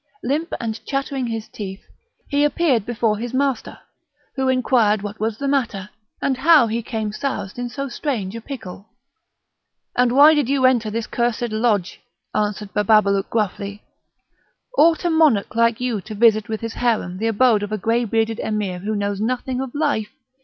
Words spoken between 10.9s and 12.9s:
cursed lodge?" answered